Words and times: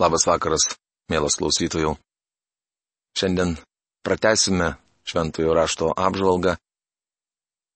Labas 0.00 0.24
vakaras, 0.24 0.64
mielas 1.12 1.36
klausytojų. 1.36 1.90
Šiandien 3.20 3.58
pratesime 4.00 4.78
Šventojo 5.04 5.52
rašto 5.52 5.90
apžvalgą. 5.92 6.54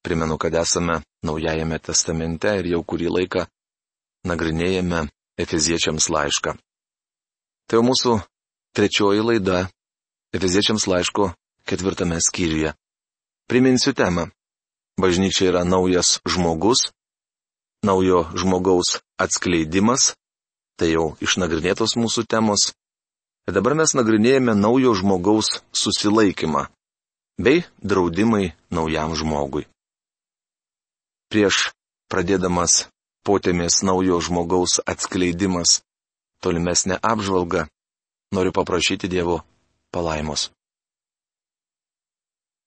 Primenu, 0.01 0.39
kad 0.41 0.55
esame 0.57 1.03
Naujajame 1.25 1.79
testamente 1.81 2.51
ir 2.61 2.67
jau 2.69 2.83
kurį 2.85 3.11
laiką 3.13 3.45
nagrinėjame 4.29 5.07
Efeziečiams 5.41 6.09
laišką. 6.13 6.53
Tai 7.69 7.77
jau 7.77 7.85
mūsų 7.85 8.17
trečioji 8.77 9.25
laida 9.25 9.63
Efeziečiams 10.37 10.85
laiško 10.89 11.31
ketvirtame 11.69 12.21
skyriuje. 12.25 12.73
Priminsiu 13.49 13.93
temą. 13.93 14.31
Bažnyčia 15.01 15.49
yra 15.51 15.65
naujas 15.65 16.21
žmogus, 16.29 16.93
naujo 17.85 18.29
žmogaus 18.37 19.01
atskleidimas 19.21 20.13
Tai 20.79 20.89
jau 20.91 21.07
išnagrinėtos 21.23 21.95
mūsų 22.01 22.25
temos. 22.27 22.73
Ir 23.47 23.55
dabar 23.55 23.77
mes 23.79 23.93
nagrinėjame 23.95 24.57
naujo 24.59 24.95
žmogaus 24.99 25.61
susilaikymą 25.77 26.67
bei 27.39 27.65
draudimai 27.83 28.55
naujam 28.71 29.15
žmogui. 29.19 29.67
Prieš 31.31 31.71
pradėdamas 32.11 32.87
potėmės 33.27 33.83
naujo 33.83 34.21
žmogaus 34.23 34.79
atskleidimas, 34.87 35.83
tolimesnė 36.45 36.99
apžvalga, 37.03 37.67
noriu 38.35 38.53
paprašyti 38.55 39.11
Dievo 39.11 39.41
palaimos. 39.91 40.51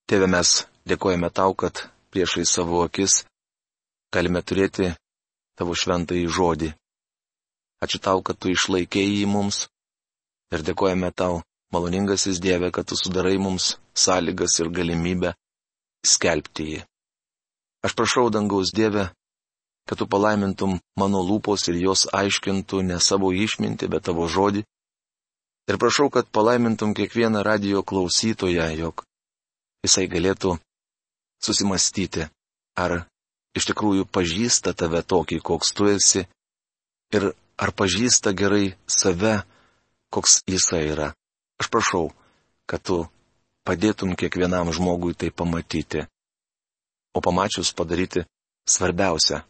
Tėve 0.07 0.27
mes 0.31 0.63
dėkojame 0.87 1.29
tau, 1.35 1.53
kad 1.53 1.87
priešai 2.11 2.45
savo 2.47 2.83
akis 2.85 3.23
galime 4.13 4.41
turėti 4.41 4.93
tavo 5.59 5.75
šventąjį 5.75 6.27
žodį. 6.31 6.69
Ačiū 7.83 7.99
tau, 8.01 8.23
kad 8.25 8.39
tu 8.41 8.49
išlaikėjai 8.49 9.21
jį 9.21 9.27
mums. 9.29 9.67
Ir 10.53 10.63
dėkojame 10.65 11.11
tau, 11.13 11.41
maloningasis 11.73 12.39
Dieve, 12.41 12.71
kad 12.71 12.87
tu 12.89 12.95
sudarai 12.97 13.37
mums 13.37 13.75
sąlygas 13.93 14.57
ir 14.63 14.71
galimybę 14.73 15.33
skelbti 16.07 16.67
jį. 16.71 16.79
Aš 17.85 17.93
prašau 17.97 18.29
dangaus 18.33 18.71
Dieve, 18.73 19.09
kad 19.87 19.99
tu 19.99 20.07
palaimintum 20.07 20.79
mano 20.99 21.21
lūpos 21.23 21.67
ir 21.71 21.77
jos 21.83 22.07
aiškintų 22.11 22.81
ne 22.89 22.97
savo 23.03 23.29
išmintį, 23.31 23.91
bet 23.93 24.07
tavo 24.09 24.27
žodį. 24.27 24.63
Ir 25.67 25.77
prašau, 25.77 26.09
kad 26.09 26.31
palaimintum 26.31 26.95
kiekvieną 26.97 27.43
radio 27.43 27.83
klausytoją, 27.83 28.67
jog 28.79 29.03
jisai 29.85 30.07
galėtų 30.11 30.55
susimastyti, 31.43 32.25
ar 32.79 33.03
iš 33.57 33.67
tikrųjų 33.69 34.07
pažįsta 34.09 34.73
tave 34.73 35.03
tokį, 35.03 35.41
koks 35.43 35.73
tu 35.75 35.91
esi, 35.91 36.23
ir 37.15 37.31
ar 37.57 37.73
pažįsta 37.73 38.33
gerai 38.37 38.75
save, 38.85 39.41
koks 40.13 40.41
jisai 40.47 40.85
yra. 40.93 41.09
Aš 41.57 41.69
prašau, 41.73 42.11
kad 42.69 42.83
tu 42.85 43.01
padėtum 43.67 44.15
kiekvienam 44.19 44.69
žmogui 44.71 45.17
tai 45.17 45.33
pamatyti, 45.33 46.05
o 47.17 47.19
pamačius 47.21 47.73
padaryti 47.73 48.23
svarbiausią 48.69 49.41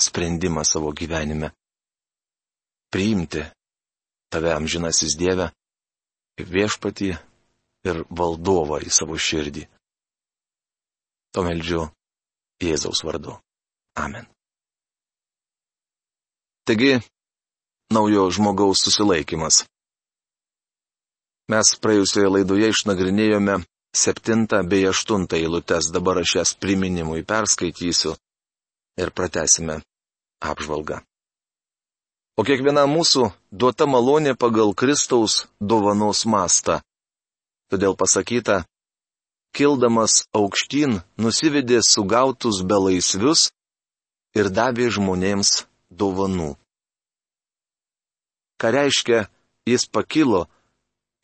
sprendimą 0.00 0.64
savo 0.64 0.92
gyvenime. 0.96 1.52
Priimti 2.90 3.44
tave 4.32 4.54
amžinasis 4.56 5.14
Dieve 5.20 5.50
viešpatį 6.40 7.10
ir 7.90 8.02
valdovą 8.08 8.80
į 8.86 8.90
savo 8.94 9.18
širdį. 9.20 9.66
To 11.36 11.44
meldžiu 11.46 11.84
Jėzaus 12.60 13.04
vardu. 13.06 13.36
Amen. 14.00 14.26
Taigi, 16.66 16.98
naujo 17.90 18.30
žmogaus 18.30 18.84
susilaikimas. 18.86 19.64
Mes 21.50 21.74
praėjusioje 21.82 22.30
laidoje 22.30 22.70
išnagrinėjome 22.70 23.56
septintą 23.96 24.62
bei 24.70 24.86
aštuntą 24.86 25.38
eilutes, 25.40 25.90
dabar 25.90 26.20
aš 26.22 26.34
jas 26.38 26.52
priminimui 26.54 27.24
perskaitysiu 27.26 28.14
ir 29.02 29.10
pratesime 29.10 29.80
apžvalgą. 30.38 31.00
O 32.38 32.46
kiekviena 32.46 32.86
mūsų 32.86 33.26
duota 33.50 33.88
malonė 33.90 34.36
pagal 34.38 34.70
Kristaus 34.78 35.44
dovanos 35.60 36.22
mastą. 36.24 36.78
Todėl 37.70 37.98
pasakyta, 37.98 38.62
kildamas 39.52 40.24
aukštyn 40.34 41.00
nusivedė 41.18 41.82
sugautus 41.82 42.62
belaisvius 42.62 43.50
ir 44.38 44.48
davė 44.54 44.88
žmonėms 44.94 45.64
dovanų 45.90 46.54
ką 48.60 48.72
reiškia 48.76 49.24
jis 49.68 49.86
pakilo, 49.88 50.46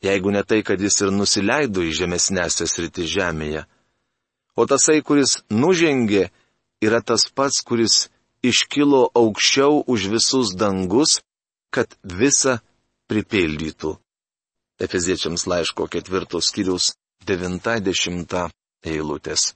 jeigu 0.03 0.31
ne 0.33 0.43
tai, 0.43 0.63
kad 0.65 0.81
jis 0.81 1.01
ir 1.05 1.13
nusileido 1.13 1.85
į 1.85 1.93
žemesnėsias 2.01 2.77
rytį 2.81 3.07
žemėje. 3.13 3.63
O 4.57 4.65
tasai, 4.65 5.01
kuris 5.05 5.41
nužengė, 5.53 6.29
yra 6.81 7.01
tas 7.05 7.27
pats, 7.29 7.61
kuris 7.61 8.07
iškilo 8.45 9.07
aukščiau 9.13 9.83
už 9.85 10.09
visus 10.13 10.53
dangus, 10.57 11.19
kad 11.73 11.93
visą 12.01 12.57
pripildytų. 13.09 13.97
Efeziečiams 14.81 15.47
laiško 15.49 15.87
ketvirtos 15.89 16.51
skyrius 16.51 16.93
90 17.25 18.49
eilutės. 18.85 19.53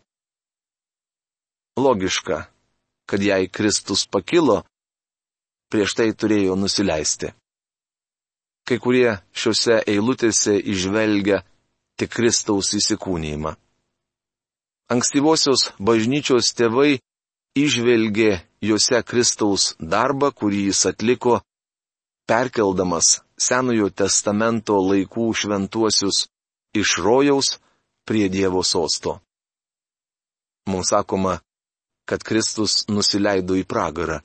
Logiška, 1.77 2.45
kad 3.09 3.21
jei 3.23 3.47
Kristus 3.47 4.05
pakilo, 4.09 4.61
prieš 5.71 5.95
tai 5.97 6.09
turėjo 6.11 6.57
nusileisti. 6.59 7.31
Kai 8.67 8.77
kurie 8.79 9.17
šiuose 9.33 9.81
eilutėse 9.89 10.55
išvelgia 10.73 11.41
tik 11.99 12.13
Kristaus 12.13 12.71
įsikūnymą. 12.77 13.55
Ankstyvosios 14.91 15.71
bažnyčios 15.79 16.51
tėvai 16.57 16.99
išvelgė 17.55 18.41
juose 18.63 19.01
Kristaus 19.07 19.73
darbą, 19.79 20.31
kurį 20.31 20.65
jis 20.69 20.85
atliko, 20.91 21.41
perkeldamas 22.27 23.21
Senojo 23.41 23.89
testamento 23.89 24.75
laikų 24.77 25.31
šventuosius 25.33 26.27
iš 26.77 26.97
rojaus 27.01 27.55
prie 28.05 28.27
Dievo 28.29 28.61
sosto. 28.63 29.19
Mums 30.69 30.91
sakoma, 30.93 31.39
kad 32.05 32.21
Kristus 32.23 32.83
nusileido 32.89 33.57
į 33.57 33.65
pragarą. 33.65 34.19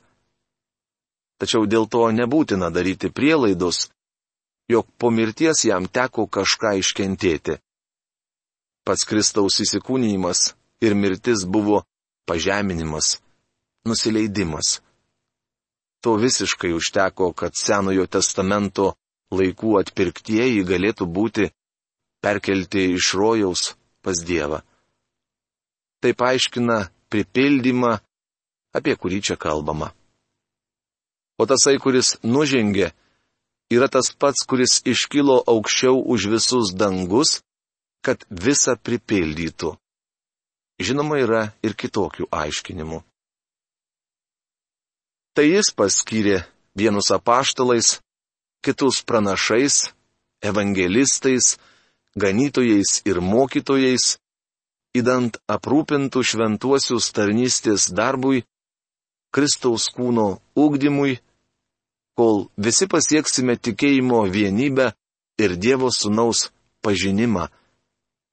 Tačiau 1.41 1.65
dėl 1.69 1.89
to 1.89 2.05
nebūtina 2.13 2.69
daryti 2.73 3.09
prielaidos, 3.13 3.89
jog 4.69 4.87
po 4.99 5.11
mirties 5.11 5.65
jam 5.65 5.87
teko 5.89 6.27
kažką 6.27 6.77
iškentėti. 6.81 7.59
Pats 8.87 9.07
Kristaus 9.07 9.61
įsikūnymas 9.63 10.53
ir 10.83 10.95
mirtis 10.95 11.45
buvo 11.47 11.83
pažeminimas, 12.27 13.19
nusileidimas. 13.87 14.81
To 16.03 16.15
visiškai 16.23 16.73
užteko, 16.77 17.33
kad 17.33 17.57
Senojo 17.59 18.07
testamento 18.07 18.95
laikų 19.35 19.79
atpirktieji 19.81 20.63
galėtų 20.67 21.07
būti 21.11 21.49
perkelti 22.23 22.93
iš 22.95 23.15
rojaus 23.19 23.73
pas 24.03 24.19
Dievą. 24.23 24.63
Tai 26.03 26.13
paaiškina 26.15 26.79
pripildymą, 27.11 27.97
apie 28.77 28.95
kurį 28.95 29.23
čia 29.31 29.37
kalbama. 29.41 29.91
O 31.41 31.47
tasai, 31.49 31.77
kuris 31.83 32.17
nužengė, 32.23 32.93
yra 33.71 33.89
tas 33.89 34.13
pats, 34.15 34.47
kuris 34.47 34.83
iškilo 34.87 35.43
aukščiau 35.47 35.99
už 36.13 36.29
visus 36.35 36.73
dangus, 36.75 37.41
kad 38.05 38.23
visą 38.31 38.77
pripildytų. 38.79 39.75
Žinoma, 40.79 41.19
yra 41.25 41.43
ir 41.65 41.75
kitokių 41.75 42.29
aiškinimų. 42.31 43.01
Tai 45.37 45.45
jis 45.45 45.73
paskyrė 45.77 46.45
vienus 46.77 47.11
apaštalais, 47.13 47.99
kitus 48.65 49.03
pranašais, 49.05 49.91
evangelistais, 50.45 51.57
ganytojais 52.17 53.03
ir 53.09 53.21
mokytojais, 53.21 54.17
įdant 54.97 55.37
aprūpintų 55.49 56.23
šventuosius 56.25 57.11
tarnystės 57.13 57.91
darbui, 57.93 58.45
Kristaus 59.35 59.91
kūno 59.93 60.39
ugdymui 60.57 61.19
kol 62.17 62.47
visi 62.57 62.89
pasieksime 62.89 63.57
tikėjimo 63.61 64.25
vienybę 64.33 64.91
ir 65.39 65.57
Dievo 65.61 65.91
sunaus 65.93 66.49
pažinimą, 66.85 67.49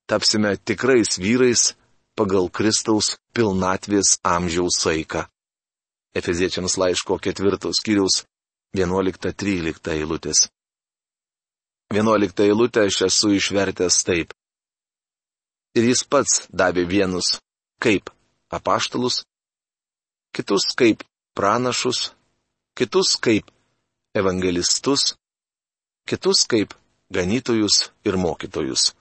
tapsime 0.07 0.55
tikrais 0.57 1.19
vyrais 1.19 1.73
pagal 2.15 2.49
Kristaus 2.49 3.17
pilnatvės 3.35 4.17
amžiaus 4.23 4.79
saiką. 4.83 5.27
Efeziečiams 6.13 6.77
laiško 6.77 7.17
ketvirtos 7.17 7.81
skyriaus 7.81 8.23
11-13 8.77 9.91
eilutės. 9.97 10.47
11 11.93 12.45
eilutę 12.45 12.85
aš 12.87 13.01
esu 13.09 13.33
išvertęs 13.37 13.99
taip. 14.05 14.33
Ir 15.77 15.89
jis 15.89 16.03
pats 16.05 16.45
davė 16.53 16.85
vienus 16.89 17.39
kaip 17.81 18.09
apaštalus, 18.53 19.23
kitus 20.33 20.69
kaip 20.77 21.01
pranašus, 21.37 22.13
kitus 22.77 23.17
kaip 23.17 23.52
evangelistus, 24.13 25.15
kitus 26.07 26.45
kaip 26.49 26.73
ganytojus 27.13 27.89
ir 28.05 28.17
mokytojus. 28.17 28.93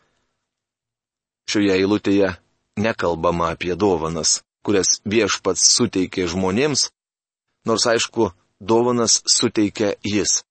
Šioje 1.50 1.74
eilutėje 1.76 2.34
nekalbama 2.80 3.52
apie 3.52 3.74
dovanas, 3.76 4.40
kurias 4.64 5.00
viešpats 5.04 5.64
suteikė 5.76 6.28
žmonėms, 6.30 6.88
nors 7.68 7.86
aišku, 7.86 8.30
dovanas 8.60 9.20
suteikia 9.26 9.94
jis. 10.06 10.42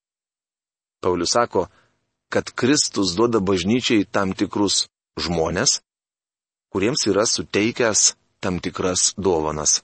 Paulius 1.02 1.34
sako, 1.34 1.68
kad 2.30 2.52
Kristus 2.56 3.16
duoda 3.18 3.40
bažnyčiai 3.40 4.06
tam 4.06 4.36
tikrus 4.38 4.86
žmonės, 5.20 5.80
kuriems 6.72 7.08
yra 7.10 7.26
suteikęs 7.26 8.14
tam 8.40 8.60
tikras 8.64 9.14
dovanas. 9.18 9.82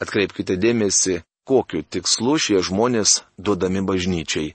Atkreipkite 0.00 0.56
dėmesį, 0.56 1.20
kokiu 1.48 1.82
tikslu 1.82 2.36
šie 2.38 2.60
žmonės 2.64 3.22
duodami 3.38 3.82
bažnyčiai. 3.86 4.54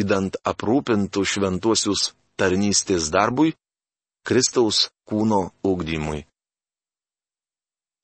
Įdant 0.00 0.36
aprūpintų 0.46 1.24
šventuosius 1.26 2.12
tarnystės 2.38 3.10
darbui, 3.10 3.54
Kristaus 4.24 4.90
kūno 5.08 5.50
ugdymui. 5.66 6.26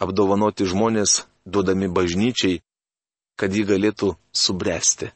Apdovanoti 0.02 0.66
žmonės 0.68 1.22
duodami 1.46 1.88
bažnyčiai, 1.88 2.60
kad 3.36 3.52
ji 3.54 3.64
galėtų 3.68 4.16
subręsti. 4.32 5.12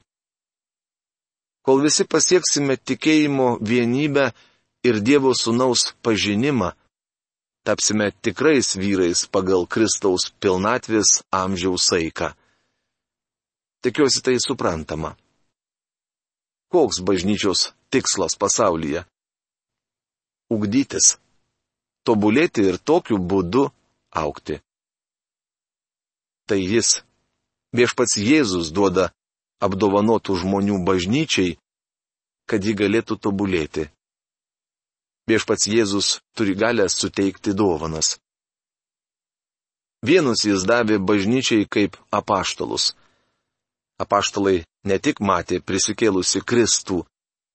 Kol 1.65 1.83
visi 1.85 2.07
pasieksime 2.09 2.77
tikėjimo 2.77 3.59
vienybę 3.61 4.31
ir 4.87 5.01
Dievo 5.05 5.35
sunaus 5.37 5.93
pažinimą, 6.05 6.73
tapsime 7.67 8.11
tikrais 8.23 8.77
vyrais 8.77 9.27
pagal 9.33 9.67
Kristaus 9.67 10.31
pilnatvės 10.41 11.21
amžiaus 11.33 11.89
saiką. 11.91 12.33
Tikiuosi 13.85 14.23
tai 14.25 14.37
suprantama. 14.41 15.17
Koks 16.71 17.01
bažnyčios 17.03 17.71
tikslas 17.91 18.37
pasaulyje? 18.39 19.05
Ugdytis. 20.51 21.17
Tobulėti 22.07 22.65
ir 22.71 22.79
tokiu 22.79 23.19
būdu 23.19 23.69
aukti 24.11 24.61
tai 26.51 26.65
jis. 26.67 26.99
Viešpats 27.71 28.17
Jėzus 28.19 28.73
duoda 28.75 29.13
apdovanotų 29.63 30.35
žmonių 30.43 30.81
bažnyčiai, 30.83 31.55
kad 32.51 32.67
ji 32.67 32.75
galėtų 32.75 33.21
tobulėti. 33.23 33.87
Viešpats 35.29 35.69
Jėzus 35.69 36.19
turi 36.37 36.55
galę 36.55 36.89
suteikti 36.89 37.55
dovanas. 37.55 38.19
Vienus 40.01 40.47
jis 40.49 40.65
davė 40.65 40.97
bažnyčiai 40.99 41.67
kaip 41.69 41.99
apaštalus. 42.11 42.95
Apaštalai 44.01 44.63
ne 44.89 44.97
tik 44.99 45.21
matė 45.21 45.61
prisikėlusi 45.61 46.41
Kristų, 46.41 47.05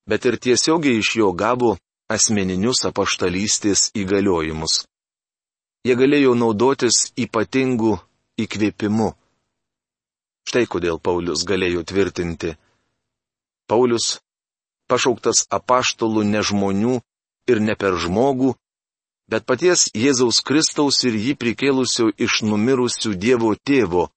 bet 0.05 0.25
ir 0.29 0.37
tiesiogiai 0.37 1.01
iš 1.01 1.15
jo 1.21 1.31
gavo 1.33 1.71
asmeninius 2.09 2.85
apaštalystės 2.85 3.89
įgaliojimus. 3.97 4.83
Jie 5.85 5.95
galėjo 5.97 6.35
naudotis 6.37 7.09
ypatingų 7.17 7.95
įkvėpimu. 8.41 9.09
Štai 10.45 10.65
kodėl 10.69 11.01
Paulius 11.01 11.41
galėjo 11.49 11.81
tvirtinti. 11.89 12.53
Paulius, 13.65 14.19
pašauktas 14.85 15.47
apaštalų 15.49 16.21
ne 16.29 16.41
žmonių 16.45 16.99
ir 17.49 17.61
ne 17.61 17.75
per 17.79 17.97
žmogų, 18.01 18.53
bet 19.31 19.45
paties 19.49 19.87
Jėzaus 19.95 20.41
Kristaus 20.45 21.01
ir 21.07 21.17
jį 21.17 21.33
prikėlusio 21.41 22.11
iš 22.17 22.41
numirusių 22.45 23.15
Dievo 23.17 23.55
tėvo. 23.55 24.09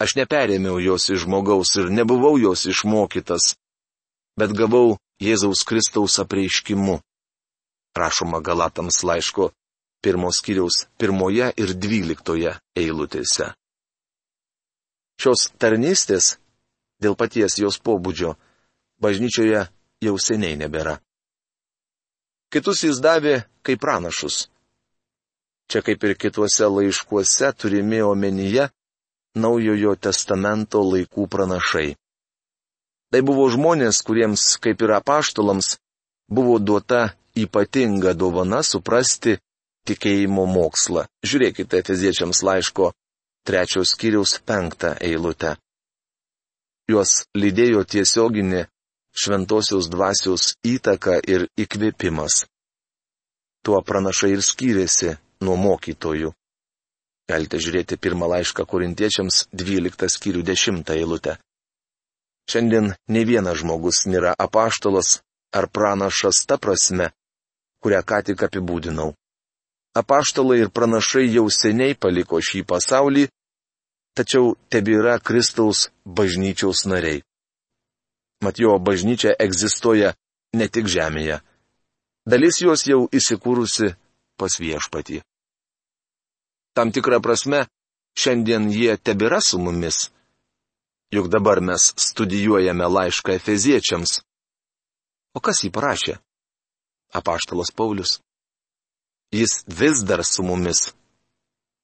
Aš 0.00 0.16
neperėmiau 0.16 0.80
jos 0.80 1.10
iš 1.12 1.26
žmogaus 1.26 1.76
ir 1.76 1.90
nebuvau 1.92 2.38
jos 2.40 2.64
išmokytas, 2.70 3.54
bet 4.40 4.56
gavau 4.56 4.96
Jėzaus 5.20 5.66
Kristaus 5.68 6.16
apreiškimu. 6.22 7.00
Rašoma 7.96 8.40
Galatams 8.40 9.02
laiško 9.04 9.50
pirmos 10.00 10.40
kiriaus 10.44 10.86
pirmoje 10.96 11.50
ir 11.56 11.74
dvyliktoje 11.76 12.54
eilutėse. 12.78 13.50
Šios 15.20 15.50
tarnystės, 15.60 16.38
dėl 17.02 17.16
paties 17.20 17.58
jos 17.60 17.76
pobūdžio, 17.84 18.38
bažnyčioje 19.04 19.66
jau 20.00 20.16
seniai 20.16 20.56
nebėra. 20.56 20.96
Kitus 22.50 22.82
jis 22.82 22.98
davė 22.98 23.44
kaip 23.62 23.80
pranašus. 23.82 24.48
Čia 25.70 25.84
kaip 25.86 26.02
ir 26.02 26.16
kituose 26.18 26.66
laiškuose 26.66 27.52
turimi 27.54 28.00
omenyje 28.02 28.66
naujojo 29.38 29.94
testamento 30.06 30.82
laikų 30.82 31.28
pranašai. 31.30 31.94
Tai 33.10 33.20
buvo 33.26 33.46
žmonės, 33.54 34.02
kuriems, 34.06 34.42
kaip 34.62 34.82
ir 34.82 34.96
apaštalams, 34.98 35.76
buvo 36.30 36.58
duota 36.58 37.12
ypatinga 37.38 38.16
dovana 38.18 38.62
suprasti 38.66 39.36
tikėjimo 39.86 40.46
mokslą. 40.50 41.06
Žiūrėkite 41.26 41.78
Efeziečiams 41.82 42.42
laiško 42.46 42.90
trečios 43.46 43.94
skyriaus 43.94 44.36
penktą 44.46 44.96
eilutę. 44.98 45.56
Juos 46.90 47.24
lydėjo 47.38 47.86
tiesioginė 47.86 48.66
šventosios 49.16 49.90
dvasios 49.92 50.54
įtaka 50.66 51.18
ir 51.26 51.48
įkvėpimas. 51.58 52.46
Tuo 53.64 53.82
pranašai 53.84 54.32
ir 54.36 54.42
skyrėsi 54.44 55.16
nuo 55.44 55.56
mokytojų. 55.60 56.32
Galite 57.30 57.60
žiūrėti 57.62 58.00
pirmą 58.00 58.30
laišką 58.32 58.66
korintiečiams 58.66 59.44
12 59.52 60.10
skyrių 60.16 60.42
10 60.50 60.94
eilutę. 60.96 61.36
Šiandien 62.50 62.94
ne 63.14 63.24
vienas 63.28 63.60
žmogus 63.62 64.06
nėra 64.10 64.34
apaštalas 64.34 65.20
ar 65.54 65.68
pranašas 65.70 66.46
ta 66.48 66.58
prasme, 66.58 67.12
kurią 67.84 68.02
ką 68.02 68.22
tik 68.26 68.48
apibūdinau 68.48 69.12
apaštalai 69.94 70.60
ir 70.62 70.70
pranašai 70.70 71.26
jau 71.34 71.46
seniai 71.50 71.94
paliko 71.98 72.40
šį 72.48 72.62
pasaulį, 72.70 73.26
tačiau 74.16 74.54
tebėra 74.70 75.18
Kristaus 75.18 75.88
bažnyčiaus 76.04 76.86
nariai. 76.86 77.22
Mat 78.40 78.58
jo 78.58 78.78
bažnyčia 78.78 79.34
egzistuoja 79.38 80.14
ne 80.56 80.68
tik 80.68 80.88
žemėje. 80.88 81.40
Dalis 82.26 82.60
jos 82.62 82.86
jau 82.88 83.04
įsikūrusi 83.12 83.92
pas 84.40 84.56
viešpatį. 84.60 85.20
Tam 86.76 86.92
tikrą 86.94 87.18
prasme, 87.20 87.66
šiandien 88.16 88.70
jie 88.72 88.96
tebėra 88.96 89.40
su 89.44 89.58
mumis. 89.58 90.08
Juk 91.10 91.28
dabar 91.28 91.60
mes 91.60 91.90
studijuojame 91.98 92.86
laišką 92.86 93.34
Efeziečiams. 93.34 94.20
O 95.34 95.42
kas 95.42 95.64
jį 95.64 95.72
parašė? 95.74 96.16
Apaštalas 97.12 97.74
Paulius. 97.74 98.20
Jis 99.34 99.64
vis 99.66 100.02
dar 100.06 100.22
su 100.24 100.42
mumis, 100.46 100.92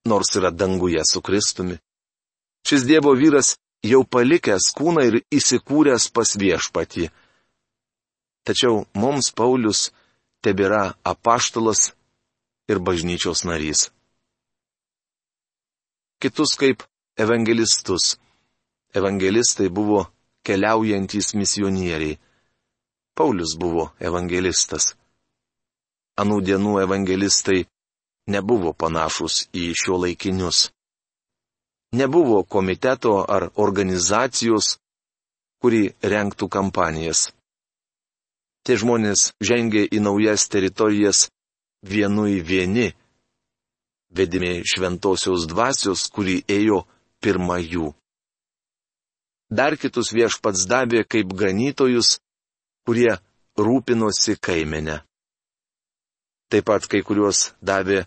nors 0.06 0.30
yra 0.38 0.50
danguje 0.50 1.02
su 1.10 1.22
Kristumi. 1.22 1.78
Šis 2.66 2.86
Dievo 2.86 3.12
vyras 3.14 3.56
jau 3.85 4.02
palikęs 4.04 4.71
kūną 4.78 5.04
ir 5.09 5.16
įsikūręs 5.38 6.09
pas 6.14 6.37
viešpatį. 6.40 7.09
Tačiau 8.47 8.85
mums 8.95 9.33
Paulius 9.35 9.90
tebėra 10.45 10.95
apaštalas 11.04 11.92
ir 12.71 12.78
bažnyčios 12.78 13.45
narys. 13.45 13.90
Kitus 16.23 16.54
kaip 16.56 16.87
evangelistus. 17.18 18.16
Evangelistai 18.97 19.68
buvo 19.68 20.06
keliaujantys 20.47 21.35
misionieriai. 21.37 22.21
Paulius 23.16 23.56
buvo 23.61 23.90
evangelistas 24.00 24.95
anų 26.16 26.40
dienų 26.49 26.78
evangelistai 26.80 27.66
nebuvo 28.33 28.73
panašus 28.73 29.47
į 29.52 29.73
šio 29.76 30.00
laikinius. 30.04 30.71
Nebuvo 31.96 32.42
komiteto 32.44 33.12
ar 33.36 33.48
organizacijos, 33.64 34.76
kuri 35.62 35.94
renktų 36.02 36.48
kampanijas. 36.52 37.30
Tie 38.66 38.76
žmonės 38.82 39.30
žengė 39.48 39.86
į 39.94 40.02
naujas 40.02 40.48
teritorijas 40.52 41.28
vienu 41.86 42.26
į 42.28 42.40
vieni, 42.50 42.88
vedimi 44.10 44.64
šventosios 44.66 45.46
dvasios, 45.50 46.08
kuri 46.10 46.40
ėjo 46.48 46.82
pirma 47.22 47.60
jų. 47.62 47.92
Dar 49.48 49.76
kitus 49.78 50.10
viešpats 50.12 50.66
davė 50.66 51.04
kaip 51.06 51.30
ganytojus, 51.38 52.18
kurie 52.86 53.14
rūpinosi 53.56 54.34
kaimenę. 54.42 54.98
Taip 56.50 56.66
pat 56.66 56.86
kai 56.90 57.00
kuriuos 57.06 57.52
davė 57.62 58.04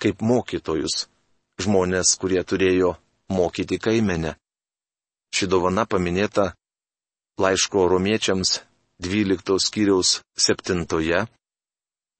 kaip 0.00 0.20
mokytojus, 0.20 1.06
žmonės, 1.64 2.14
kurie 2.20 2.44
turėjo 2.44 2.94
mokyti 3.28 3.78
kaimenę. 3.78 4.34
Ši 5.34 5.46
dovana 5.50 5.86
paminėta 5.86 6.52
laiško 7.42 7.88
romiečiams 7.92 8.60
12 9.02 9.58
skyriaus 9.60 10.22
7, 10.38 11.26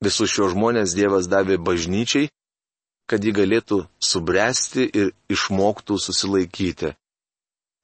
Visus 0.05 0.31
šios 0.31 0.53
žmonės 0.55 0.95
Dievas 0.95 1.27
davė 1.31 1.59
bažnyčiai, 1.59 2.29
kad 3.09 3.25
ji 3.25 3.33
galėtų 3.33 3.79
subręsti 4.09 4.85
ir 5.01 5.13
išmoktų 5.33 5.97
susilaikyti. 6.05 6.91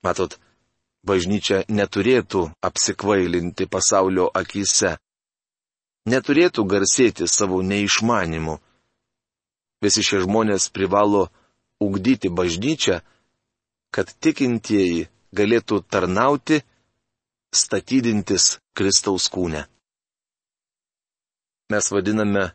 Matot, 0.04 0.36
bažnyčia 1.08 1.62
neturėtų 1.68 2.42
apsikvailinti 2.68 3.66
pasaulio 3.72 4.28
akise, 4.40 4.94
neturėtų 6.12 6.64
garsėti 6.74 7.28
savo 7.28 7.62
neišmanimu. 7.64 8.58
Visi 9.84 10.04
šie 10.04 10.20
žmonės 10.24 10.68
privalo 10.76 11.26
ugdyti 11.80 12.28
bažnyčią, 12.28 13.00
kad 13.94 14.12
tikintieji 14.20 15.06
galėtų 15.34 15.80
tarnauti, 15.92 16.60
statydintis 17.54 18.58
Kristaus 18.76 19.28
kūne. 19.30 19.64
Mes 21.72 21.88
vadiname 21.94 22.50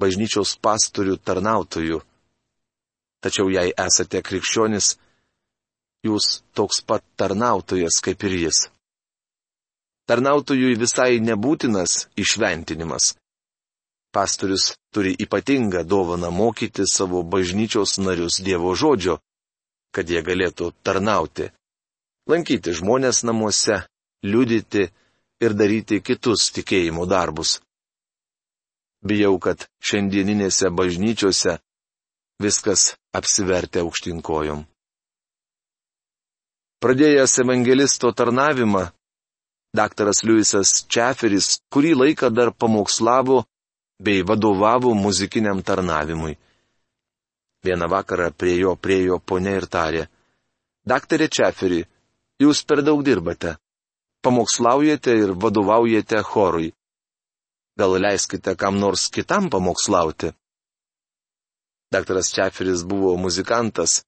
bažnyčios 0.00 0.56
pastorių 0.62 1.16
tarnautojų. 1.26 2.00
Tačiau 3.24 3.50
jei 3.50 3.72
esate 3.86 4.20
krikščionis, 4.22 4.94
jūs 6.06 6.26
toks 6.54 6.82
pat 6.86 7.04
tarnautojas 7.16 8.00
kaip 8.04 8.24
ir 8.28 8.34
jis. 8.46 8.66
Tarnautojui 10.06 10.76
visai 10.78 11.18
nebūtinas 11.18 12.06
išventinimas. 12.14 13.14
Pastorius 14.14 14.76
turi 14.94 15.16
ypatingą 15.24 15.82
dovaną 15.84 16.30
mokyti 16.30 16.86
savo 16.86 17.22
bažnyčios 17.22 17.98
narius 17.98 18.38
Dievo 18.46 18.72
žodžio, 18.78 19.18
kad 19.92 20.08
jie 20.08 20.22
galėtų 20.22 20.70
tarnauti, 20.86 21.50
lankyti 22.30 22.72
žmonės 22.78 23.24
namuose, 23.26 23.82
liudyti 24.22 24.86
ir 25.42 25.54
daryti 25.58 26.00
kitus 26.00 26.50
tikėjimo 26.54 27.04
darbus. 27.10 27.58
Bijau, 29.04 29.36
kad 29.38 29.66
šiandieninėse 29.82 30.70
bažnyčiose 30.70 31.58
viskas 32.42 32.94
apsivertė 33.16 33.82
aukštinkojom. 33.84 34.64
Pradėjęs 36.80 37.38
evangelisto 37.42 38.12
tarnavimą, 38.12 38.86
daktaras 39.76 40.22
Liujisas 40.24 40.84
Čeferis 40.88 41.56
kurį 41.72 41.94
laiką 42.02 42.30
dar 42.30 42.52
pamokslavo 42.52 43.42
bei 44.00 44.22
vadovavo 44.22 44.92
muzikiniam 44.94 45.62
tarnavimui. 45.62 46.36
Vieną 47.64 47.88
vakarą 47.90 48.30
prie 48.36 48.58
jo 48.60 48.76
priejo 48.76 49.16
ponė 49.18 49.56
ir 49.60 49.66
tarė, 49.66 50.04
Daktarė 50.86 51.26
Čeferi, 51.26 51.80
jūs 52.38 52.60
per 52.62 52.78
daug 52.86 53.00
dirbate. 53.02 53.56
Pamokslaujate 54.22 55.16
ir 55.18 55.32
vadovaujate 55.34 56.20
chorui. 56.22 56.68
Gal 57.76 57.92
leiskite 58.00 58.56
kam 58.56 58.78
nors 58.80 59.08
kitam 59.12 59.50
pamokslauti? 59.50 60.32
Daktaras 61.92 62.32
Čeferis 62.34 62.84
buvo 62.84 63.16
muzikantas, 63.20 64.02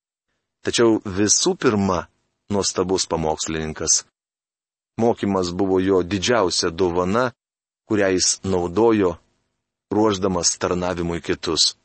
tačiau 0.64 0.98
visų 1.04 1.54
pirma 1.60 2.06
nuostabus 2.50 3.06
pamokslininkas. 3.06 4.04
Mokymas 4.98 5.52
buvo 5.54 5.78
jo 5.80 6.02
didžiausia 6.02 6.70
dovana, 6.70 7.30
kurią 7.88 8.08
jis 8.16 8.28
naudojo, 8.42 9.14
ruoždamas 9.94 10.56
tarnavimui 10.58 11.20
kitus. 11.22 11.76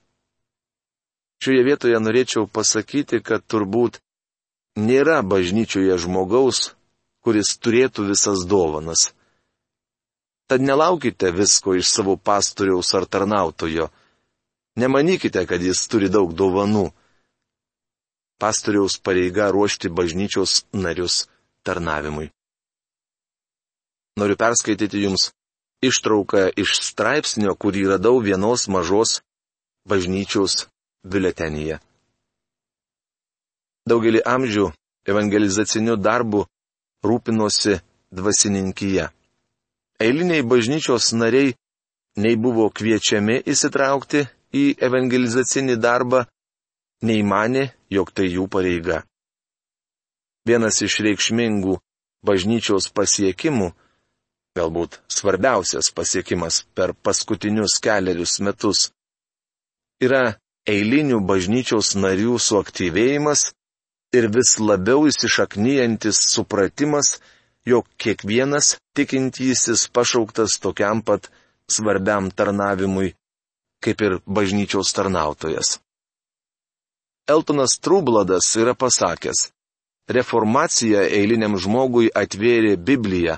Šioje 1.44 1.64
vietoje 1.68 2.00
norėčiau 2.00 2.48
pasakyti, 2.48 3.20
kad 3.20 3.44
turbūt 3.52 4.00
nėra 4.80 5.20
bažnyčioje 5.22 5.98
žmogaus, 6.00 6.72
kuris 7.24 7.54
turėtų 7.60 8.08
visas 8.10 8.48
dovanas. 8.48 9.12
Tad 10.54 10.62
nelaukite 10.62 11.32
visko 11.32 11.74
iš 11.76 11.88
savo 11.90 12.14
pastoriaus 12.18 12.94
ar 12.94 13.06
tarnautojo. 13.06 13.88
Nemanykite, 14.76 15.46
kad 15.50 15.62
jis 15.66 15.80
turi 15.90 16.12
daug 16.14 16.36
dovanų. 16.38 16.92
Pastoriaus 18.38 19.00
pareiga 19.02 19.48
ruošti 19.50 19.90
bažnyčios 19.90 20.52
narius 20.74 21.16
tarnavimui. 21.66 22.28
Noriu 24.22 24.38
perskaityti 24.38 25.02
jums 25.02 25.32
ištrauką 25.90 26.44
iš 26.66 26.76
straipsnio, 26.86 27.58
kurį 27.58 27.88
radau 27.96 28.22
vienos 28.22 28.68
mažos 28.70 29.16
bažnyčios 29.90 30.68
biuletenyje. 31.02 31.82
Daugelį 33.90 34.22
amžių 34.38 34.70
evangelizaciniu 35.10 35.98
darbu 35.98 36.46
rūpinosi 37.02 37.80
dvasininkyje 38.14 39.10
eiliniai 40.04 40.44
bažnyčios 40.44 41.14
nariai 41.20 41.56
nei 42.24 42.36
buvo 42.44 42.68
kviečiami 42.78 43.40
įsitraukti 43.54 44.26
į 44.54 44.64
evangelizacinį 44.88 45.78
darbą, 45.82 46.26
nei 47.08 47.24
mane, 47.26 47.72
jog 47.90 48.12
tai 48.16 48.28
jų 48.30 48.46
pareiga. 48.52 49.02
Vienas 50.48 50.82
iš 50.86 51.00
reikšmingų 51.06 51.80
bažnyčios 52.28 52.90
pasiekimų, 52.94 53.72
galbūt 54.58 55.00
svarbiausias 55.10 55.90
pasiekimas 55.96 56.62
per 56.76 56.94
paskutinius 56.94 57.80
keliarius 57.84 58.38
metus, 58.46 58.92
yra 60.04 60.36
eilinių 60.70 61.20
bažnyčios 61.26 61.96
narių 61.98 62.38
suaktyvėjimas 62.40 63.52
ir 64.14 64.30
vis 64.36 64.58
labiau 64.60 65.08
įsišaknyjantis 65.10 66.20
supratimas, 66.36 67.18
jog 67.66 67.88
kiekvienas 67.98 68.78
tikintysis 68.96 69.88
pašauktas 69.94 70.60
tokiam 70.60 71.02
pat 71.02 71.30
svarbiam 71.72 72.32
tarnavimui, 72.32 73.14
kaip 73.84 74.02
ir 74.02 74.20
bažnyčios 74.26 74.94
tarnautojas. 74.94 75.80
Eltonas 77.28 77.80
Trubladas 77.80 78.50
yra 78.60 78.74
pasakęs, 78.76 79.52
reformacija 80.12 81.06
eiliniam 81.08 81.56
žmogui 81.58 82.10
atvėrė 82.12 82.76
Bibliją, 82.76 83.38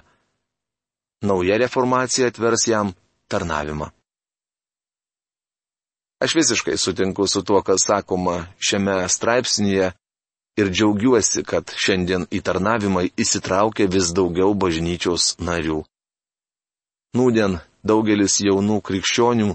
nauja 1.21 1.59
reformacija 1.61 2.31
atvers 2.33 2.65
jam 2.67 2.95
tarnavimą. 3.29 3.91
Aš 6.25 6.33
visiškai 6.35 6.77
sutinku 6.77 7.27
su 7.27 7.43
tuo, 7.43 7.61
kas 7.61 7.85
sakoma 7.85 8.47
šiame 8.57 9.03
straipsnėje 9.11 9.91
ir 10.59 10.71
džiaugiuosi, 10.71 11.43
kad 11.43 11.71
šiandien 11.75 12.25
į 12.31 12.41
tarnavimą 12.47 13.05
įsitraukia 13.19 13.87
vis 13.91 14.11
daugiau 14.15 14.53
bažnyčios 14.55 15.35
narių. 15.39 15.83
Nūdien 17.15 17.59
daugelis 17.83 18.39
jaunų 18.43 18.81
krikščionių 18.87 19.53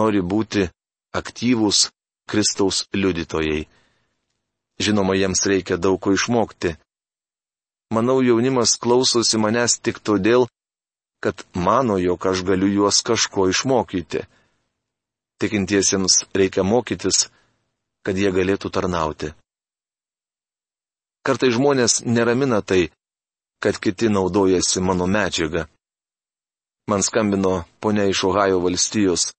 nori 0.00 0.22
būti 0.22 0.68
aktyvūs 1.16 1.88
Kristaus 2.28 2.84
liudytojai. 2.92 3.66
Žinoma, 4.82 5.16
jiems 5.16 5.46
reikia 5.48 5.78
daug 5.80 6.00
ko 6.00 6.12
išmokti. 6.12 6.74
Manau, 7.94 8.18
jaunimas 8.20 8.74
klausosi 8.82 9.38
manęs 9.40 9.78
tik 9.80 10.02
todėl, 10.04 10.48
kad 11.22 11.46
mano, 11.54 11.96
jog 12.02 12.26
aš 12.28 12.42
galiu 12.48 12.68
juos 12.68 13.00
kažko 13.06 13.48
išmokyti. 13.52 14.26
Tikintiesiems 15.40 16.24
reikia 16.34 16.64
mokytis, 16.66 17.28
kad 18.04 18.18
jie 18.18 18.32
galėtų 18.34 18.72
tarnauti. 18.74 19.32
Kartai 21.26 21.50
žmonės 21.50 22.04
neramina 22.06 22.60
tai, 22.62 22.84
kad 23.58 23.80
kiti 23.82 24.06
naudojasi 24.12 24.80
mano 24.80 25.08
medžiaga. 25.10 25.64
Man 26.86 27.02
skambino 27.02 27.64
ponia 27.82 28.04
iš 28.06 28.20
Ohajo 28.28 28.60
valstijos. 28.62 29.32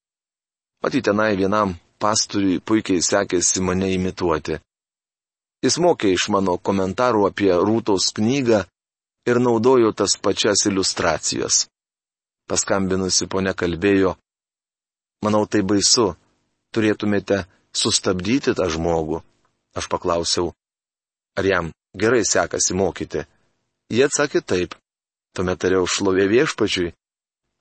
Pati 0.83 0.99
tenai 1.01 1.37
vienam 1.39 1.77
pastoriui 2.03 2.59
puikiai 2.59 2.99
sekėsi 3.09 3.63
mane 3.63 3.93
imituoti. 3.95 4.57
Jis 5.63 5.79
mokė 5.85 6.11
iš 6.13 6.27
mano 6.35 6.57
komentarų 6.57 7.23
apie 7.29 7.53
Rūtos 7.55 8.11
knygą 8.19 8.59
ir 9.31 9.39
naudojo 9.39 9.93
tas 9.95 10.17
pačias 10.19 10.67
iliustracijas. 10.69 11.65
Paskambinusi 12.51 13.29
ponia 13.31 13.55
kalbėjo, 13.55 14.13
manau 15.23 15.47
tai 15.47 15.63
baisu, 15.63 16.11
turėtumėte 16.75 17.45
sustabdyti 17.71 18.53
tą 18.59 18.67
žmogų. 18.75 19.23
Aš 19.77 19.87
paklausiau, 19.91 20.51
ar 21.37 21.45
jam 21.45 21.73
gerai 22.01 22.23
sekasi 22.25 22.77
mokyti. 22.77 23.25
Jie 23.91 24.05
atsakė 24.07 24.41
taip. 24.41 24.75
Tuomet 25.35 25.59
tariau 25.61 25.87
šlovė 25.87 26.27
viešpačiui. 26.31 26.93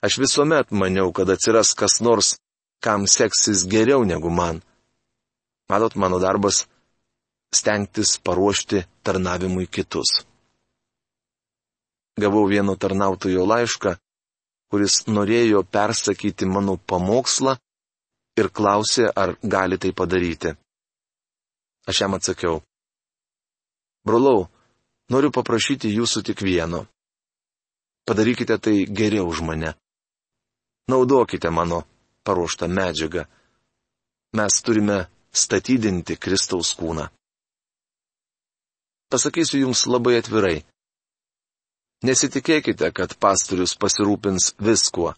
Aš 0.05 0.19
visuomet 0.21 0.71
maniau, 0.71 1.11
kad 1.13 1.29
atsiras 1.33 1.73
kas 1.77 1.99
nors, 2.05 2.35
kam 2.83 3.07
seksis 3.07 3.65
geriau 3.69 4.05
negu 4.05 4.29
man. 4.29 4.61
Matot, 5.69 5.95
mano 5.95 6.19
darbas- 6.19 6.65
stengtis 7.57 8.17
paruošti 8.25 8.85
tarnavimui 9.03 9.67
kitus. 9.67 10.09
Gavau 12.17 12.45
vieno 12.49 12.75
tarnautojo 12.75 13.45
laišką, 13.45 13.97
kuris 14.69 14.95
norėjo 15.07 15.63
persakyti 15.63 16.45
mano 16.45 16.77
pamokslą 16.77 17.57
ir 18.37 18.49
klausė, 18.49 19.11
ar 19.15 19.37
gali 19.43 19.77
tai 19.77 19.91
padaryti. 19.91 20.55
Aš 21.87 22.01
jam 22.01 22.13
atsakiau, 22.17 22.61
Brolau, 24.07 24.47
Noriu 25.07 25.31
paprašyti 25.31 25.89
jūsų 25.93 26.21
tik 26.29 26.41
vieno. 26.43 26.83
Padarykite 28.07 28.57
tai 28.59 28.75
geriau 28.99 29.27
už 29.31 29.39
mane. 29.49 29.73
Naudokite 30.91 31.51
mano 31.51 31.81
paruoštą 32.27 32.67
medžiagą. 32.67 33.23
Mes 34.35 34.57
turime 34.63 34.97
statydinti 35.31 36.17
Kristaus 36.19 36.73
kūną. 36.79 37.07
Pasakysiu 39.11 39.61
jums 39.63 39.85
labai 39.87 40.17
atvirai. 40.19 40.57
Nesitikėkite, 42.03 42.91
kad 42.91 43.15
pastorius 43.23 43.77
pasirūpins 43.79 44.51
viskuo. 44.59 45.13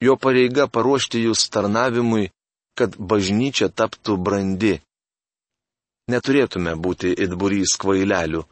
Jo 0.00 0.14
pareiga 0.16 0.68
paruošti 0.70 1.24
jūs 1.26 1.48
tarnavimui, 1.50 2.30
kad 2.78 2.94
bažnyčia 2.96 3.68
taptų 3.68 4.14
brandi. 4.22 4.76
Neturėtume 6.06 6.76
būti 6.78 7.10
itburys 7.24 7.74
kvailelių. 7.82 8.42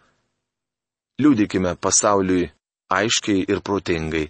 Liūdikime 1.22 1.76
pasauliui 1.78 2.48
aiškiai 2.90 3.44
ir 3.46 3.60
protingai. 3.62 4.24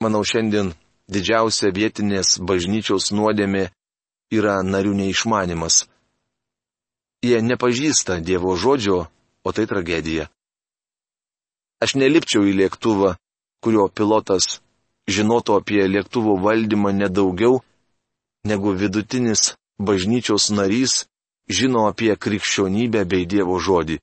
Manau, 0.00 0.22
šiandien 0.24 0.72
didžiausia 1.12 1.68
vietinės 1.74 2.38
bažnyčiaus 2.40 3.10
nuodėmė 3.12 3.66
yra 4.32 4.62
narių 4.64 4.94
neišmanimas. 5.02 5.84
Jie 7.24 7.42
nepažįsta 7.42 8.20
Dievo 8.24 8.54
žodžio, 8.56 9.08
o 9.44 9.52
tai 9.52 9.66
tragedija. 9.66 10.28
Aš 11.84 11.94
nelipčiau 12.00 12.46
į 12.48 12.54
lėktuvą, 12.62 13.16
kurio 13.62 13.88
pilotas 13.90 14.60
žinotų 15.10 15.58
apie 15.60 15.82
lėktuvo 15.88 16.36
valdymą 16.42 16.94
nedaugiau, 16.94 17.60
negu 18.48 18.72
vidutinis 18.72 19.54
bažnyčios 19.78 20.50
narys 20.54 21.04
žino 21.48 21.86
apie 21.88 22.14
krikščionybę 22.16 23.04
bei 23.08 23.26
Dievo 23.26 23.58
žodį. 23.58 23.98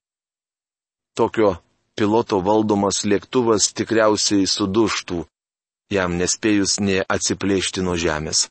Tokio 1.16 1.56
piloto 1.96 2.42
valdomas 2.44 3.06
lėktuvas 3.06 3.72
tikriausiai 3.78 4.50
suduštų, 4.50 5.24
jam 5.94 6.18
nespėjus 6.20 6.80
nie 6.82 7.00
atsiplėšti 7.06 7.86
nuo 7.86 7.96
žemės. 7.96 8.50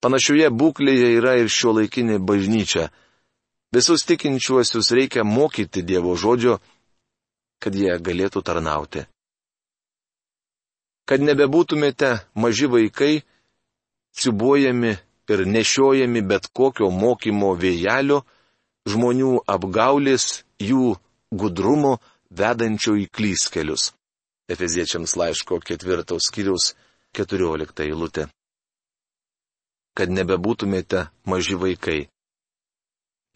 Panašioje 0.00 0.48
būklėje 0.48 1.08
yra 1.18 1.36
ir 1.40 1.50
šio 1.52 1.74
laikinė 1.76 2.20
bažnyčia. 2.24 2.88
Visus 3.74 4.04
tikinčiuosius 4.08 4.90
reikia 4.96 5.24
mokyti 5.24 5.82
Dievo 5.82 6.14
žodžio, 6.16 6.58
kad 7.60 7.74
jie 7.76 7.98
galėtų 8.00 8.42
tarnauti. 8.42 9.04
Kad 11.04 11.20
nebebūtumėte 11.26 12.10
maži 12.34 12.70
vaikai, 12.70 13.22
cibuojami 14.16 14.96
ir 15.30 15.44
nešiojami 15.46 16.22
bet 16.26 16.50
kokio 16.56 16.90
mokymo 16.90 17.54
vėjelio, 17.62 18.24
žmonių 18.90 19.36
apgaulis, 19.54 20.42
jų 20.58 20.96
gudrumo 21.30 21.98
vedančio 22.30 22.96
į 22.98 23.06
klyskelius. 23.14 23.92
Efeziečiams 24.50 25.14
laiško 25.16 25.60
ketvirtos 25.62 26.26
skyriaus 26.30 26.72
keturiolikta 27.14 27.86
eilutė 27.86 28.26
kad 30.00 30.10
nebebūtumėte 30.16 31.08
maži 31.28 31.56
vaikai. 31.60 32.00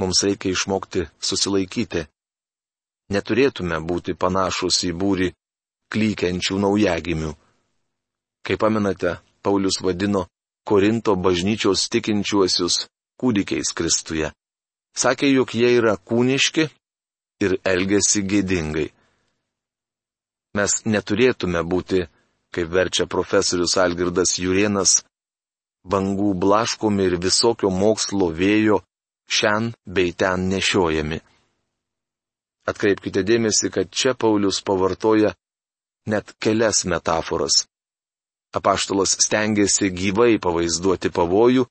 Mums 0.01 0.23
reikia 0.27 0.55
išmokti 0.55 1.07
susilaikyti. 1.21 2.07
Neturėtume 3.15 3.79
būti 3.85 4.15
panašus 4.17 4.81
į 4.89 4.93
būrį 5.01 5.29
klykiančių 5.93 6.61
naujagimių. 6.65 7.33
Kaip 8.45 8.61
pamenate, 8.61 9.19
Paulius 9.45 9.81
vadino 9.85 10.25
Korinto 10.64 11.14
bažnyčios 11.16 11.88
tikinčiuosius 11.92 12.87
kūdikiais 13.21 13.73
Kristuje. 13.76 14.30
Sakė, 14.97 15.28
jog 15.35 15.52
jie 15.54 15.71
yra 15.78 15.97
kūniški 15.97 16.68
ir 17.44 17.56
elgesi 17.66 18.23
gėdingai. 18.30 18.88
Mes 20.54 20.76
neturėtume 20.87 21.64
būti, 21.66 22.04
kaip 22.54 22.71
verčia 22.71 23.09
profesorius 23.11 23.75
Algirdas 23.82 24.36
Jurienas, 24.39 25.02
bangų 25.84 26.32
blaškomi 26.41 27.08
ir 27.10 27.19
visokio 27.21 27.71
mokslo 27.75 28.30
vėjo 28.30 28.80
šian 29.28 29.73
bei 29.84 30.12
ten 30.12 30.49
nešiojami. 30.52 31.21
Atkreipkite 32.71 33.25
dėmesį, 33.26 33.71
kad 33.75 33.91
čia 33.91 34.15
Paulius 34.15 34.62
pavartoja 34.65 35.34
net 36.08 36.32
kelias 36.41 36.84
metaforas. 36.89 37.65
Apaštalas 38.54 39.17
stengiasi 39.25 39.90
gyvai 39.90 40.38
pavaizduoti 40.38 41.10
pavojų, 41.10 41.64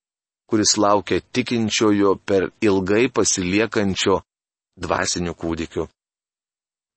kuris 0.49 0.75
laukia 0.77 1.21
tikinčiojo 1.33 2.17
per 2.27 2.49
ilgai 2.61 3.07
pasiliekančio 3.07 4.19
dvasinių 4.83 5.33
kūdikių. 5.39 5.87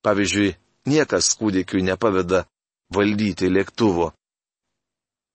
Pavyzdžiui, 0.03 0.57
niekas 0.91 1.31
kūdikiui 1.39 1.87
nepaveda 1.87 2.45
valdyti 2.95 3.51
lėktuvo. 3.51 4.11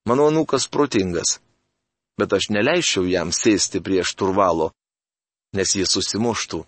Mano 0.07 0.27
nukas 0.33 0.67
protingas 0.67 1.39
bet 2.21 2.33
aš 2.37 2.51
neleičiau 2.53 3.07
jam 3.09 3.31
sėsti 3.33 3.81
prieš 3.81 4.13
turvalo, 4.19 4.71
nes 5.57 5.73
jis 5.73 5.89
susimuštų. 5.95 6.59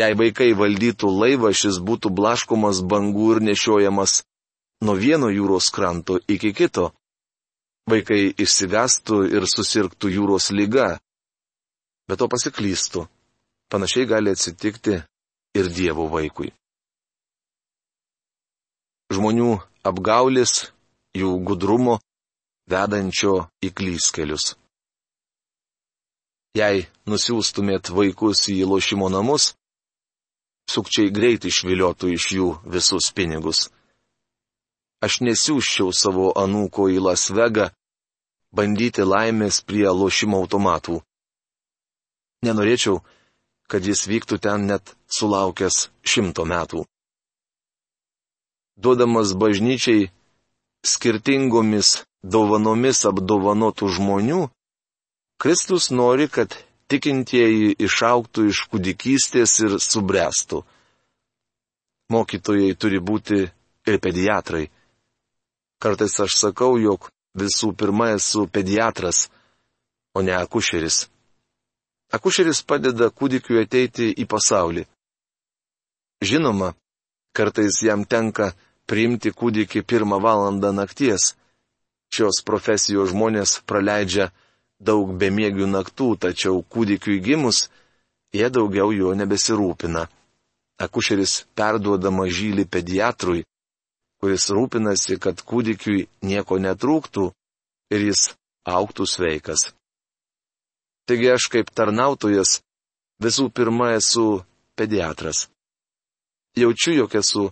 Jei 0.00 0.14
vaikai 0.16 0.52
valdytų 0.56 1.10
laivą, 1.10 1.50
šis 1.52 1.80
būtų 1.88 2.12
blaškomas 2.16 2.80
bangų 2.90 3.26
ir 3.34 3.40
nešiojamas 3.50 4.22
nuo 4.82 4.98
vieno 4.98 5.30
jūros 5.30 5.70
kranto 5.74 6.18
iki 6.28 6.52
kito. 6.56 6.90
Vaikai 7.90 8.30
išsigastų 8.38 9.24
ir 9.34 9.46
susirgtų 9.50 10.10
jūros 10.12 10.52
lyga, 10.54 11.00
bet 12.06 12.20
to 12.20 12.28
pasiklystų. 12.30 13.06
Panašiai 13.72 14.06
gali 14.06 14.30
atsitikti 14.30 15.00
ir 15.58 15.70
Dievo 15.72 16.06
vaikui. 16.12 16.52
Žmonių 19.12 19.56
apgaulis, 19.88 20.70
jų 21.16 21.32
gudrumo 21.44 21.98
vedančio 22.70 23.48
į 23.64 23.72
klyskelius. 23.74 24.54
Jei 26.56 26.86
nusiųstumėt 27.08 27.90
vaikus 27.96 28.46
į 28.52 28.62
lošimo 28.68 29.08
namus, 29.12 29.54
sukčiai 30.68 31.10
greit 31.10 31.44
išviliotų 31.48 32.12
iš 32.12 32.26
jų 32.36 32.48
visus 32.74 33.08
pinigus. 33.16 33.70
Aš 35.02 35.18
nesiūščiau 35.26 35.90
savo 35.90 36.30
anūko 36.38 36.86
į 36.94 37.00
Las 37.02 37.26
Vegą 37.34 37.70
bandyti 38.54 39.02
laimės 39.02 39.60
prie 39.66 39.88
lošimo 39.90 40.38
automatų. 40.44 41.00
Nenorėčiau, 42.46 43.00
kad 43.70 43.86
jis 43.86 44.06
vyktų 44.10 44.38
ten 44.44 44.66
net 44.70 44.94
sulaukęs 45.18 45.88
šimto 46.06 46.44
metų. 46.46 46.84
Duodamas 48.82 49.34
bažnyčiai 49.38 50.10
skirtingomis 50.86 52.02
dovanomis 52.22 53.04
apdovanotų 53.10 53.88
žmonių, 53.96 54.42
Kristus 55.42 55.90
nori, 55.90 56.28
kad 56.30 56.54
tikintieji 56.92 57.72
išauktų 57.82 58.44
iš 58.52 58.60
kūdikystės 58.70 59.54
ir 59.64 59.72
subręstų. 59.82 60.60
Mokytojai 62.14 62.76
turi 62.78 63.00
būti 63.02 63.40
ir 63.90 63.98
pediatrai. 64.04 64.68
Kartais 65.82 66.14
aš 66.22 66.36
sakau, 66.38 66.76
jog 66.78 67.08
visų 67.38 67.72
pirma 67.74 68.12
esu 68.14 68.46
pediatras, 68.46 69.26
o 70.14 70.22
ne 70.22 70.34
akušeris. 70.36 71.08
Akušeris 72.12 72.62
padeda 72.62 73.08
kūdikiu 73.10 73.58
ateiti 73.62 74.12
į 74.12 74.28
pasaulį. 74.30 74.84
Žinoma, 76.22 76.74
kartais 77.34 77.80
jam 77.82 78.04
tenka 78.04 78.52
priimti 78.86 79.32
kūdikį 79.34 79.82
pirmą 79.82 80.20
valandą 80.22 80.70
nakties 80.76 81.32
Šios 82.12 82.42
profesijos 82.44 83.08
žmonės 83.08 83.62
praleidžia 83.64 84.26
daug 84.76 85.14
bemiegių 85.16 85.64
naktų, 85.70 86.08
tačiau 86.20 86.58
kūdikiui 86.60 87.22
gimus 87.24 87.70
jie 88.36 88.50
daugiau 88.52 88.92
jo 88.92 89.14
nebesirūpina. 89.16 90.04
Akušeris 90.84 91.46
perduoda 91.56 92.12
mažylį 92.12 92.66
pediatrui, 92.68 93.46
kuris 94.22 94.46
rūpinasi, 94.54 95.18
kad 95.18 95.40
kūdikiui 95.42 96.06
nieko 96.22 96.60
netrūktų 96.62 97.24
ir 97.90 98.04
jis 98.06 98.28
auktų 98.70 99.06
sveikas. 99.10 99.72
Taigi 101.10 101.32
aš 101.34 101.48
kaip 101.50 101.72
tarnautojas 101.74 102.60
visų 103.22 103.48
pirma 103.50 103.90
esu 103.96 104.44
pediatras. 104.78 105.48
Jaučiu, 106.54 106.94
jog 107.02 107.14
esu 107.18 107.48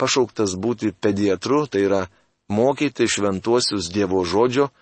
pašauktas 0.00 0.56
būti 0.58 0.90
pediatru, 0.90 1.68
tai 1.70 1.86
yra 1.86 2.02
mokyti 2.50 3.06
šventuosius 3.06 3.92
Dievo 3.94 4.24
žodžio, 4.26 4.72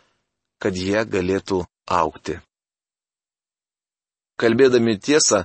kad 0.62 0.76
jie 0.76 1.04
galėtų 1.04 1.66
aukti. 1.84 2.40
Kalbėdami 4.40 4.96
tiesą, 4.96 5.44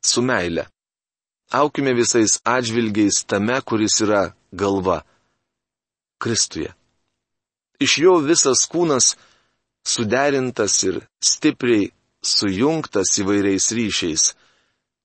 su 0.00 0.22
meile. 0.24 0.70
Aukime 1.52 1.92
visais 1.92 2.38
atžvilgiais 2.48 3.26
tame, 3.28 3.60
kuris 3.60 4.00
yra 4.00 4.30
galva- 4.52 5.02
Kristuje. 6.22 6.70
Iš 7.80 7.98
jo 7.98 8.18
visas 8.22 8.68
kūnas 8.70 9.16
suderintas 9.82 10.76
ir 10.86 11.00
stipriai 11.18 11.90
sujungtas 12.22 13.18
įvairiais 13.18 13.66
ryšiais 13.74 14.28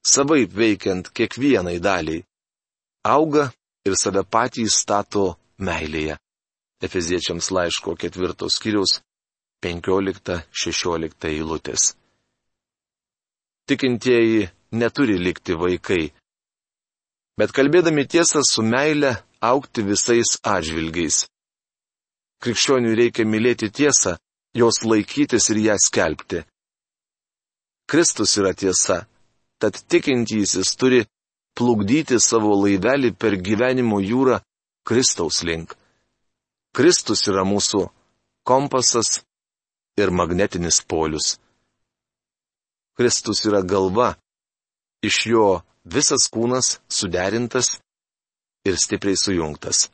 savaip 0.05 0.53
veikiant 0.53 1.10
kiekvienai 1.10 1.79
daliai, 1.81 2.23
auga 3.03 3.49
ir 3.88 3.95
save 3.97 4.23
patys 4.23 4.77
stato 4.83 5.36
meilėje. 5.57 6.17
Efeziečiams 6.86 7.49
laiško 7.49 7.95
ketvirtos 7.97 8.60
skyriaus 8.60 8.99
15-16 9.65 11.25
eilutės. 11.31 11.95
Tikintieji 13.67 14.45
neturi 14.77 15.17
likti 15.17 15.57
vaikai, 15.57 16.03
bet 17.39 17.51
kalbėdami 17.57 18.05
tiesą 18.05 18.43
su 18.45 18.62
meile 18.62 19.15
aukti 19.41 19.84
visais 19.86 20.38
atžvilgiais. 20.43 21.26
Krikščioniui 22.41 22.95
reikia 22.97 23.26
mylėti 23.26 23.69
tiesą, 23.73 24.17
jos 24.54 24.84
laikytis 24.86 25.50
ir 25.54 25.60
ją 25.67 25.76
skelbti. 25.82 26.43
Kristus 27.89 28.36
yra 28.38 28.54
tiesa, 28.54 29.06
tad 29.62 29.80
tikintysis 29.89 30.76
turi 30.78 31.06
plukdyti 31.58 32.19
savo 32.21 32.54
laivelį 32.63 33.13
per 33.17 33.38
gyvenimo 33.41 34.02
jūrą 34.04 34.41
Kristaus 34.88 35.41
link. 35.47 35.73
Kristus 36.76 37.26
yra 37.32 37.43
mūsų 37.47 37.88
kompasas 38.45 39.23
ir 39.97 40.12
magnetinis 40.13 40.82
polius. 40.86 41.38
Kristus 42.97 43.45
yra 43.50 43.63
galva, 43.65 44.13
iš 45.02 45.17
jo 45.32 45.47
visas 45.86 46.28
kūnas 46.34 46.78
suderintas 46.89 47.78
ir 48.67 48.77
stipriai 48.77 49.17
sujungtas. 49.17 49.89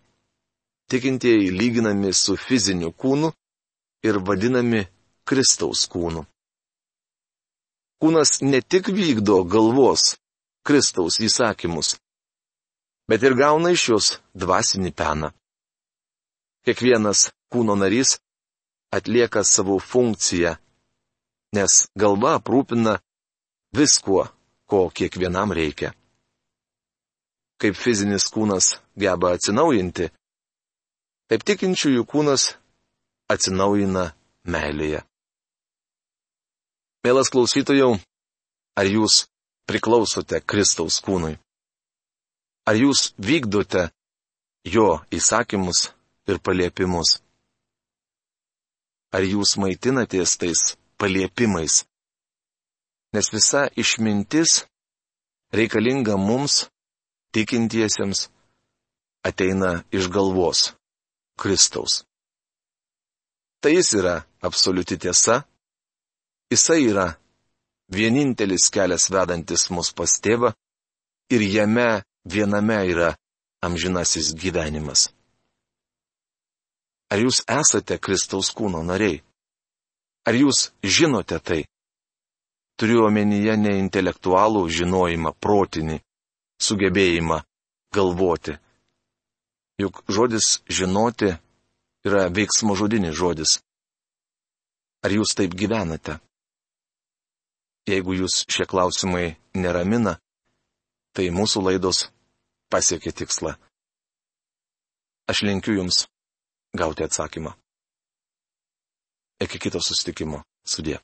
Tikintieji 0.89 1.51
lyginami 1.51 2.13
su 2.13 2.35
fiziniu 2.37 2.91
kūnu 2.91 3.31
ir 4.07 4.19
vadinami 4.27 4.83
Kristaus 5.25 5.85
kūnu. 5.91 6.25
Kūnas 8.03 8.41
ne 8.43 8.59
tik 8.61 8.89
vykdo 8.91 9.43
galvos 9.47 10.17
Kristaus 10.67 11.19
įsakymus, 11.23 11.95
bet 13.07 13.23
ir 13.23 13.37
gauna 13.39 13.71
iš 13.71 13.87
jos 13.89 14.11
dvasinį 14.35 14.91
peną. 14.91 15.31
Kiekvienas 16.67 17.29
kūno 17.51 17.75
narys 17.79 18.17
atlieka 18.95 19.43
savo 19.47 19.79
funkciją, 19.79 20.55
nes 21.55 21.87
galva 21.99 22.37
aprūpina 22.39 22.99
viskuo, 23.75 24.27
ko 24.67 24.87
kiekvienam 24.91 25.51
reikia 25.55 25.93
kaip 27.61 27.75
fizinis 27.77 28.25
kūnas 28.33 28.73
geba 28.99 29.33
atsinaujinti, 29.37 30.09
taip 31.29 31.45
tikinčiųjų 31.47 32.03
kūnas 32.09 32.53
atsinaujina 33.33 34.09
meilėje. 34.45 35.03
Mielas 37.03 37.31
klausytojau, 37.33 37.97
ar 38.79 38.87
jūs 38.87 39.25
priklausote 39.67 40.39
Kristaus 40.45 40.99
kūnui? 41.03 41.35
Ar 42.63 42.79
jūs 42.79 43.11
vykdote 43.19 43.89
jo 44.63 45.01
įsakymus 45.11 45.89
ir 46.31 46.39
paliepimus? 46.39 47.17
Ar 49.13 49.25
jūs 49.27 49.57
maitinatės 49.59 50.37
tais 50.39 50.61
paliepimais? 50.97 51.83
Nes 53.13 53.29
visa 53.29 53.67
išmintis 53.77 54.63
reikalinga 55.53 56.15
mums 56.17 56.63
tikintiesiems 57.33 58.29
ateina 59.27 59.83
iš 59.91 60.07
galvos- 60.15 60.73
Kristaus. 61.41 62.03
Tai 63.61 63.71
jis 63.73 63.89
yra 63.99 64.15
absoliuti 64.47 64.97
tiesa, 64.97 65.35
jisai 66.51 66.81
yra 66.91 67.07
vienintelis 67.95 68.69
kelias 68.73 69.09
vedantis 69.13 69.69
mus 69.73 69.89
pas 69.97 70.11
tėvą 70.23 70.53
ir 71.35 71.41
jame 71.55 72.03
viename 72.33 72.79
yra 72.93 73.09
amžinasis 73.65 74.33
gyvenimas. 74.41 75.09
Ar 77.11 77.19
jūs 77.23 77.43
esate 77.59 77.99
Kristaus 78.05 78.49
kūno 78.57 78.81
nariai? 78.83 79.21
Ar 80.27 80.33
jūs 80.33 80.71
žinote 80.83 81.39
tai? 81.39 81.61
Turiu 82.77 83.05
omenyje 83.07 83.55
ne 83.57 83.77
intelektualų 83.77 84.63
žinojimą, 84.77 85.35
protinį, 85.43 85.99
sugebėjimą 86.63 87.41
galvoti. 87.95 88.57
Juk 89.81 90.03
žodis 90.07 90.61
žinoti 90.69 91.33
yra 92.07 92.27
veiksmo 92.29 92.75
žodinis 92.79 93.15
žodis. 93.17 93.57
Ar 95.03 95.11
jūs 95.11 95.35
taip 95.35 95.55
gyvenate? 95.59 96.19
Jeigu 97.89 98.15
jūs 98.15 98.45
šie 98.47 98.63
klausimai 98.69 99.35
neramina, 99.59 100.15
tai 101.11 101.27
mūsų 101.35 101.65
laidos 101.67 102.05
pasiekė 102.71 103.11
tikslą. 103.11 103.57
Aš 105.27 105.43
linkiu 105.43 105.75
jums 105.75 106.05
gauti 106.75 107.03
atsakymą. 107.03 107.51
Iki 109.43 109.59
kito 109.59 109.83
sustikimo. 109.83 110.43
Sudė. 110.63 111.03